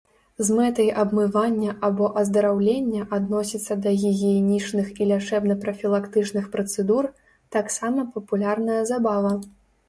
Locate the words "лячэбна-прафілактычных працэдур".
5.11-7.11